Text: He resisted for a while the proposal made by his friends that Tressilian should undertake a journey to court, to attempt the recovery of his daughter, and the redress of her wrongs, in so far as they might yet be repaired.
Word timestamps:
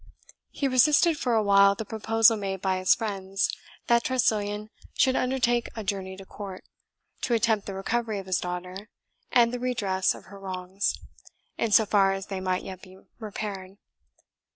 He 0.49 0.67
resisted 0.67 1.19
for 1.19 1.35
a 1.35 1.43
while 1.43 1.75
the 1.75 1.85
proposal 1.85 2.35
made 2.35 2.59
by 2.59 2.79
his 2.79 2.95
friends 2.95 3.51
that 3.85 4.03
Tressilian 4.03 4.71
should 4.97 5.15
undertake 5.15 5.69
a 5.75 5.83
journey 5.83 6.17
to 6.17 6.25
court, 6.25 6.63
to 7.21 7.35
attempt 7.35 7.67
the 7.67 7.75
recovery 7.75 8.17
of 8.17 8.25
his 8.25 8.39
daughter, 8.39 8.89
and 9.31 9.53
the 9.53 9.59
redress 9.59 10.15
of 10.15 10.25
her 10.25 10.39
wrongs, 10.39 10.97
in 11.55 11.71
so 11.71 11.85
far 11.85 12.13
as 12.13 12.25
they 12.25 12.39
might 12.41 12.63
yet 12.63 12.81
be 12.81 12.97
repaired. 13.19 13.77